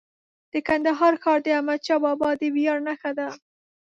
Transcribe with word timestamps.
د 0.51 0.53
کندهار 0.67 1.13
ښار 1.21 1.39
د 1.45 1.47
احمدشاه 1.57 1.99
بابا 2.05 2.29
د 2.39 2.41
ویاړ 2.55 2.77
نښه 2.87 3.11
ده. 3.19 3.27